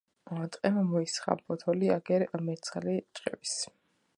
[0.53, 3.55] ტყემ მოისხა ფოთოლი აგერ მერცხალი ჭყივის